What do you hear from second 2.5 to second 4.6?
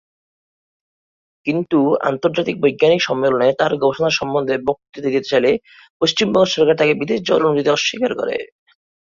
বৈজ্ঞানিক সম্মেলনে তার গবেষণার সম্বন্ধে